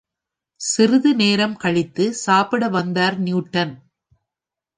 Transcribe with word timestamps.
சிறிது 0.61 1.15
நேரம் 1.15 1.55
கழித்து 1.55 2.05
சாப்பிடவந்தார் 2.25 3.17
நியூட்டன். 3.17 3.73